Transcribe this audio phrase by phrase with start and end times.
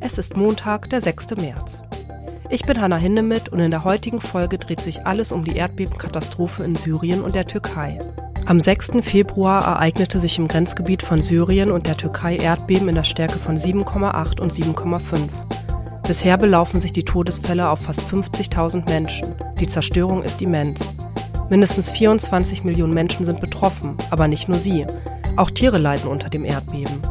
[0.00, 1.30] Es ist Montag, der 6.
[1.36, 1.82] März.
[2.50, 6.62] Ich bin Hanna Hindemith und in der heutigen Folge dreht sich alles um die Erdbebenkatastrophe
[6.64, 7.98] in Syrien und der Türkei.
[8.44, 8.98] Am 6.
[9.00, 13.56] Februar ereignete sich im Grenzgebiet von Syrien und der Türkei Erdbeben in der Stärke von
[13.56, 16.02] 7,8 und 7,5.
[16.06, 19.34] Bisher belaufen sich die Todesfälle auf fast 50.000 Menschen.
[19.58, 20.93] Die Zerstörung ist immens.
[21.50, 24.86] Mindestens 24 Millionen Menschen sind betroffen, aber nicht nur sie.
[25.36, 27.02] Auch Tiere leiden unter dem Erdbeben.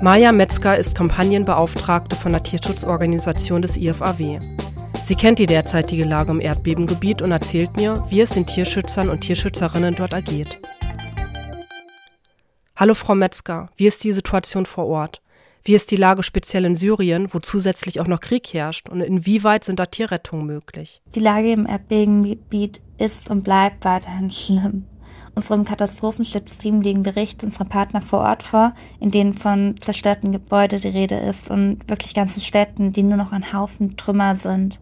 [0.00, 4.38] Maja Metzger ist Kampagnenbeauftragte von der Tierschutzorganisation des IFAW.
[5.04, 9.20] Sie kennt die derzeitige Lage im Erdbebengebiet und erzählt mir, wie es den Tierschützern und
[9.20, 10.58] Tierschützerinnen dort ergeht.
[12.76, 15.20] Hallo Frau Metzger, wie ist die Situation vor Ort?
[15.62, 18.88] Wie ist die Lage speziell in Syrien, wo zusätzlich auch noch Krieg herrscht?
[18.88, 21.00] Und inwieweit sind da Tierrettungen möglich?
[21.14, 24.84] Die Lage im Erdbebengebiet ist und bleibt weiterhin schlimm.
[25.34, 30.88] Unserem Katastrophenschutzteam liegen Berichte unserer Partner vor Ort vor, in denen von zerstörten Gebäuden die
[30.88, 34.78] Rede ist und wirklich ganzen Städten, die nur noch ein Haufen Trümmer sind.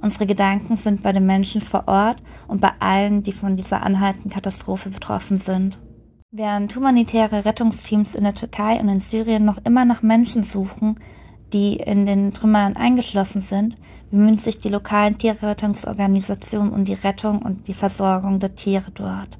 [0.00, 4.30] Unsere Gedanken sind bei den Menschen vor Ort und bei allen, die von dieser anhaltenden
[4.30, 5.78] Katastrophe betroffen sind.
[6.30, 10.98] Während humanitäre Rettungsteams in der Türkei und in Syrien noch immer nach Menschen suchen,
[11.52, 13.76] die in den Trümmern eingeschlossen sind,
[14.10, 19.38] bemühen sich die lokalen Tierrettungsorganisationen um die Rettung und die Versorgung der Tiere dort.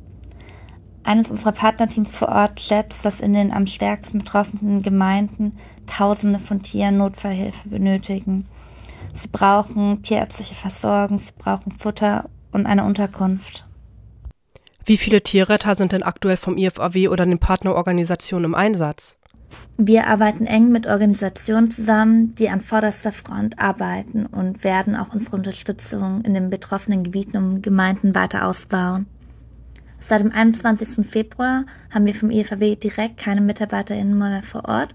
[1.04, 6.62] Eines unserer Partnerteams vor Ort schätzt, dass in den am stärksten betroffenen Gemeinden Tausende von
[6.62, 8.46] Tieren Notfallhilfe benötigen.
[9.12, 13.66] Sie brauchen tierärztliche Versorgung, sie brauchen Futter und eine Unterkunft.
[14.84, 19.16] Wie viele Tierretter sind denn aktuell vom IFAW oder den Partnerorganisationen im Einsatz?
[19.76, 25.36] Wir arbeiten eng mit Organisationen zusammen, die an vorderster Front arbeiten und werden auch unsere
[25.36, 29.06] Unterstützung in den betroffenen Gebieten und Gemeinden weiter ausbauen.
[29.98, 31.06] Seit dem 21.
[31.06, 34.94] Februar haben wir vom IFAW direkt keine MitarbeiterInnen mehr vor Ort,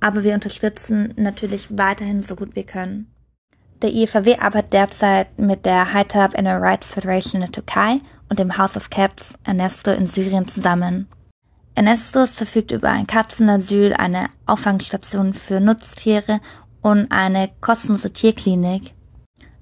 [0.00, 3.10] aber wir unterstützen natürlich weiterhin so gut wir können.
[3.82, 7.98] Der IFAW arbeitet derzeit mit der Hightop Animal Rights Federation in der Türkei
[8.30, 11.08] und dem House of Cats Ernesto in Syrien zusammen.
[11.76, 16.40] Ernestos verfügt über ein Katzenasyl, eine Auffangstation für Nutztiere
[16.80, 18.94] und eine kostenlose Tierklinik.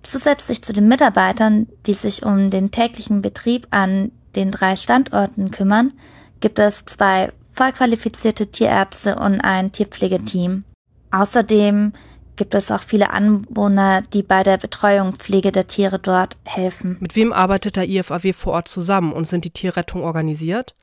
[0.01, 5.93] Zusätzlich zu den Mitarbeitern, die sich um den täglichen Betrieb an den drei Standorten kümmern,
[6.39, 10.63] gibt es zwei vollqualifizierte Tierärzte und ein Tierpflegeteam.
[11.11, 11.95] Außerdem
[12.37, 16.97] gibt es auch viele Anwohner, die bei der Betreuung Pflege der Tiere dort helfen.
[17.01, 20.75] Mit wem arbeitet der IFAW vor Ort zusammen und sind die Tierrettungen organisiert?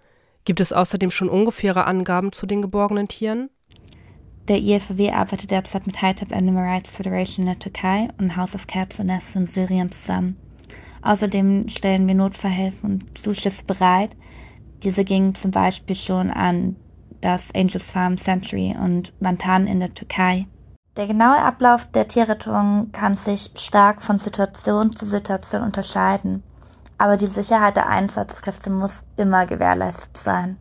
[0.46, 3.50] Gibt es außerdem schon ungefähre Angaben zu den geborgenen Tieren?
[4.48, 8.66] Der IFAW arbeitet derzeit mit HITEP Animal Rights Federation in der Türkei und House of
[8.66, 10.38] Cats in Nest in Syrien zusammen.
[11.04, 14.12] Außerdem stellen wir Notfallhilfe und Zuschüsse bereit.
[14.84, 16.76] Diese gingen zum Beispiel schon an
[17.22, 20.48] das Angels Farm Century und Mantan in der Türkei.
[20.98, 26.44] Der genaue Ablauf der Tierrettung kann sich stark von Situation zu Situation unterscheiden,
[27.02, 30.58] aber die Sicherheit der Einsatzkräfte muss immer gewährleistet sein.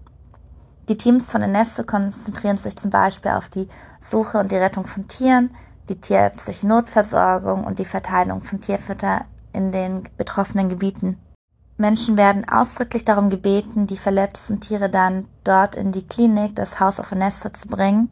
[0.89, 3.69] Die Teams von Enesto konzentrieren sich zum Beispiel auf die
[4.01, 5.55] Suche und die Rettung von Tieren,
[5.91, 11.19] die tierärztliche Notversorgung und die Verteilung von Tierfutter in den betroffenen Gebieten.
[11.77, 17.01] Menschen werden ausdrücklich darum gebeten, die verletzten Tiere dann dort in die Klinik, das House
[17.01, 18.09] of Onesta, zu bringen,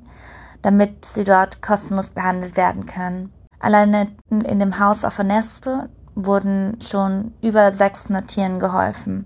[0.61, 3.33] damit sie dort kostenlos behandelt werden können.
[3.59, 5.89] Alleine in dem House of Onesto
[6.25, 9.25] wurden schon über 600 Tieren geholfen.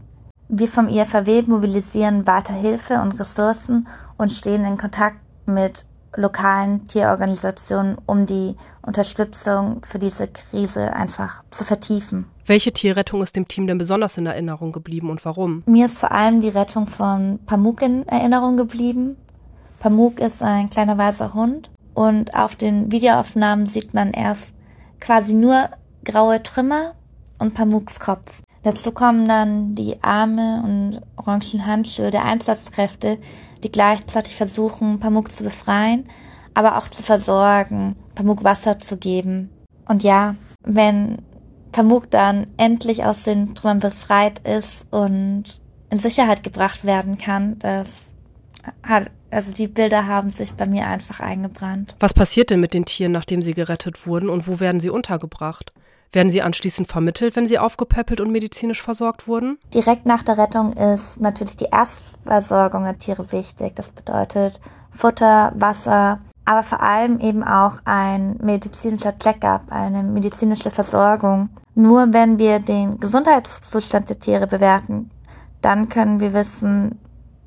[0.49, 3.89] Wir vom IFAW mobilisieren weiter Hilfe und Ressourcen
[4.19, 5.17] und stehen in Kontakt
[5.47, 12.27] mit lokalen Tierorganisationen, um die Unterstützung für diese Krise einfach zu vertiefen.
[12.45, 15.63] Welche Tierrettung ist dem Team denn besonders in Erinnerung geblieben und warum?
[15.65, 19.17] Mir ist vor allem die Rettung von Pamuk in Erinnerung geblieben.
[19.79, 24.55] Pamuk ist ein kleiner weißer Hund und auf den Videoaufnahmen sieht man erst
[25.01, 25.71] quasi nur
[26.05, 26.95] graue Trümmer
[27.39, 28.43] und Pamuks Kopf.
[28.63, 33.19] Dazu kommen dann die Arme und orangen Handschuhe der Einsatzkräfte,
[33.63, 36.05] die gleichzeitig versuchen, Pamuk zu befreien,
[36.55, 39.51] aber auch zu versorgen, Pamuk Wasser zu geben.
[39.87, 41.19] Und ja, wenn
[41.73, 45.45] Pamuk dann endlich aus den Trümmern befreit ist und
[45.91, 48.13] in Sicherheit gebracht werden kann, das
[48.85, 51.97] hat, also die Bilder haben sich bei mir einfach eingebrannt.
[51.99, 55.73] Was passiert denn mit den Tieren, nachdem sie gerettet wurden und wo werden sie untergebracht?
[56.13, 59.59] Werden sie anschließend vermittelt, wenn sie aufgepäppelt und medizinisch versorgt wurden?
[59.73, 63.75] Direkt nach der Rettung ist natürlich die Erstversorgung der Tiere wichtig.
[63.77, 64.61] Das bedeutet
[64.91, 71.49] Futter, Wasser, aber vor allem eben auch ein medizinischer Check-up, eine medizinische Versorgung.
[71.75, 75.11] Nur wenn wir den Gesundheitszustand der Tiere bewerten,
[75.63, 76.99] dann können wir wissen,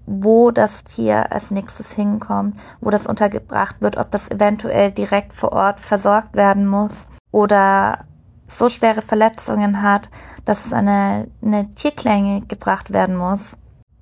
[0.07, 5.51] wo das Tier als nächstes hinkommt, wo das untergebracht wird, ob das eventuell direkt vor
[5.51, 8.05] Ort versorgt werden muss oder
[8.47, 10.09] so schwere Verletzungen hat,
[10.45, 13.57] dass es eine, eine Tierklinik gebracht werden muss.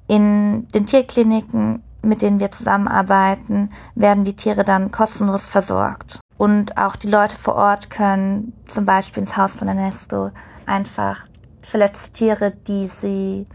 [0.07, 6.19] In den Tierkliniken, mit denen wir zusammenarbeiten, werden die Tiere dann kostenlos versorgt.
[6.37, 10.31] Und auch die Leute vor Ort können zum Beispiel ins Haus von Ernesto
[10.65, 11.25] einfach
[11.61, 13.45] verletzte Tiere, die sie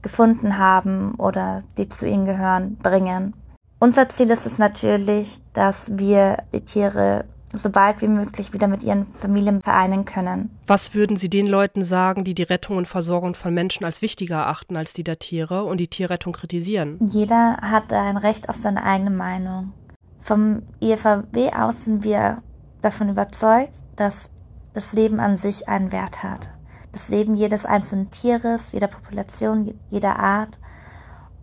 [0.00, 3.34] gefunden haben oder die zu ihnen gehören, bringen.
[3.80, 8.82] Unser Ziel ist es natürlich, dass wir die Tiere so bald wie möglich wieder mit
[8.82, 10.50] ihren Familien vereinen können.
[10.66, 14.36] Was würden Sie den Leuten sagen, die die Rettung und Versorgung von Menschen als wichtiger
[14.36, 16.98] erachten als die der Tiere und die Tierrettung kritisieren?
[17.00, 19.72] Jeder hat ein Recht auf seine eigene Meinung.
[20.20, 22.42] Vom IFAW aus sind wir
[22.82, 24.30] davon überzeugt, dass
[24.74, 26.50] das Leben an sich einen Wert hat
[26.92, 30.58] das Leben jedes einzelnen Tieres, jeder Population, jeder Art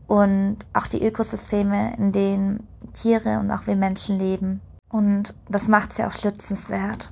[0.08, 4.62] und auch die Ökosysteme, in denen Tiere und auch wir Menschen leben.
[4.96, 7.12] Und das macht sie auch schützenswert.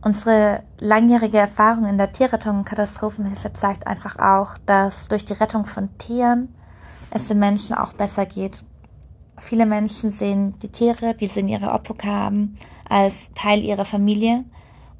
[0.00, 5.66] Unsere langjährige Erfahrung in der Tierrettung und Katastrophenhilfe zeigt einfach auch, dass durch die Rettung
[5.66, 6.54] von Tieren
[7.10, 8.64] es den Menschen auch besser geht.
[9.36, 12.56] Viele Menschen sehen die Tiere, die sie in ihrer Obhut haben,
[12.88, 14.44] als Teil ihrer Familie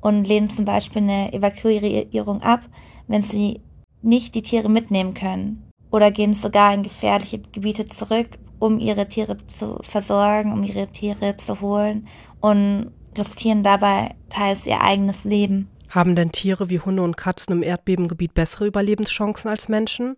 [0.02, 2.60] und lehnen zum Beispiel eine Evakuierung ab,
[3.06, 3.62] wenn sie
[4.02, 5.70] nicht die Tiere mitnehmen können.
[5.90, 11.36] Oder gehen sogar in gefährliche Gebiete zurück, um ihre Tiere zu versorgen, um ihre Tiere
[11.36, 12.06] zu holen
[12.40, 15.68] und riskieren dabei teils ihr eigenes Leben.
[15.88, 20.16] Haben denn Tiere wie Hunde und Katzen im Erdbebengebiet bessere Überlebenschancen als Menschen?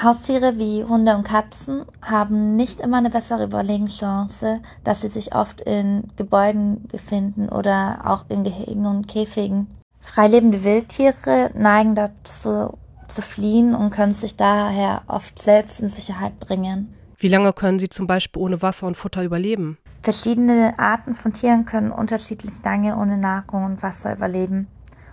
[0.00, 5.60] Haustiere wie Hunde und Katzen haben nicht immer eine bessere Überlegenschance, dass sie sich oft
[5.60, 9.66] in Gebäuden befinden oder auch in Gehegen und Käfigen.
[9.98, 16.94] Freilebende Wildtiere neigen dazu zu fliehen und können sich daher oft selbst in Sicherheit bringen.
[17.20, 19.76] Wie lange können sie zum Beispiel ohne Wasser und Futter überleben?
[20.02, 24.68] Verschiedene Arten von Tieren können unterschiedlich lange ohne Nahrung und Wasser überleben.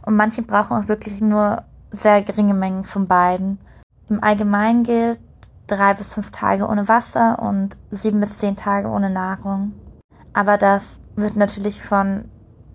[0.05, 3.57] Und manche brauchen auch wirklich nur sehr geringe Mengen von beiden.
[4.07, 5.19] Im Allgemeinen gilt
[5.65, 9.73] drei bis fünf Tage ohne Wasser und sieben bis zehn Tage ohne Nahrung.
[10.31, 12.25] Aber das wird natürlich von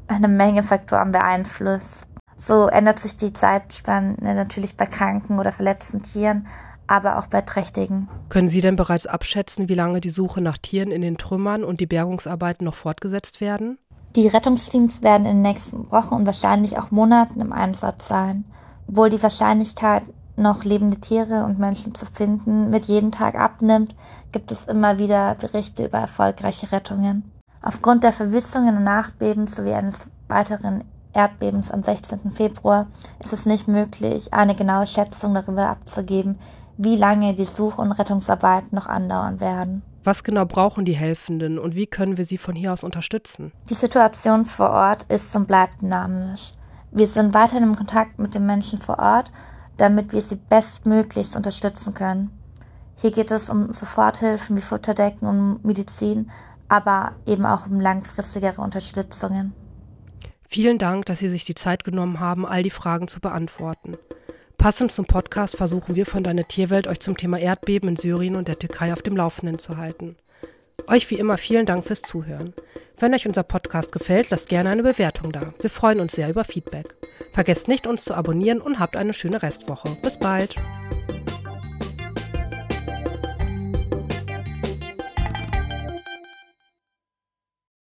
[0.08, 2.08] einer Menge Faktoren beeinflusst.
[2.36, 6.48] So ändert sich die Zeitspanne natürlich bei kranken oder verletzten Tieren,
[6.90, 8.08] aber auch bei trächtigen.
[8.28, 11.80] Können Sie denn bereits abschätzen, wie lange die Suche nach Tieren in den Trümmern und
[11.80, 13.78] die Bergungsarbeiten noch fortgesetzt werden?
[14.16, 18.44] Die Rettungsteams werden in den nächsten Wochen und wahrscheinlich auch Monaten im Einsatz sein,
[18.88, 20.02] obwohl die Wahrscheinlichkeit
[20.34, 23.94] noch lebende Tiere und Menschen zu finden, mit jedem Tag abnimmt,
[24.32, 27.30] gibt es immer wieder Berichte über erfolgreiche Rettungen.
[27.62, 30.82] Aufgrund der Verwüstungen und Nachbeben sowie eines weiteren
[31.12, 32.32] Erdbebens am 16.
[32.32, 32.86] Februar
[33.18, 36.38] ist es nicht möglich, eine genaue Schätzung darüber abzugeben,
[36.82, 39.82] wie lange die Such- und Rettungsarbeiten noch andauern werden.
[40.02, 43.52] Was genau brauchen die Helfenden und wie können wir sie von hier aus unterstützen?
[43.68, 46.52] Die Situation vor Ort ist und bleibt dynamisch.
[46.90, 49.30] Wir sind weiterhin im Kontakt mit den Menschen vor Ort
[49.80, 52.30] damit wir sie bestmöglichst unterstützen können.
[52.96, 56.30] Hier geht es um Soforthilfen wie Futterdecken und Medizin,
[56.68, 59.54] aber eben auch um langfristigere Unterstützungen.
[60.46, 63.96] Vielen Dank, dass Sie sich die Zeit genommen haben, all die Fragen zu beantworten.
[64.60, 68.46] Passend zum Podcast versuchen wir von Deine Tierwelt euch zum Thema Erdbeben in Syrien und
[68.46, 70.16] der Türkei auf dem Laufenden zu halten.
[70.86, 72.52] Euch wie immer vielen Dank fürs Zuhören.
[72.98, 75.54] Wenn euch unser Podcast gefällt, lasst gerne eine Bewertung da.
[75.62, 76.94] Wir freuen uns sehr über Feedback.
[77.32, 79.96] Vergesst nicht, uns zu abonnieren und habt eine schöne Restwoche.
[80.02, 80.54] Bis bald.